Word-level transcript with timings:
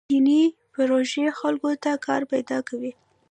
چیني 0.09 0.41
پروژې 0.73 1.25
خلکو 1.39 1.69
ته 1.83 1.91
کار 2.05 2.21
پیدا 2.31 2.57
کوي. 2.69 2.91